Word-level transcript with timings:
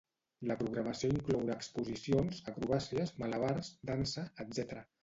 La 0.51 0.55
programació 0.61 1.09
inclourà 1.17 1.57
exposicions, 1.57 2.41
acrobàcies, 2.53 3.17
malabars, 3.23 3.75
dansa, 3.93 4.31
etc. 4.47 4.87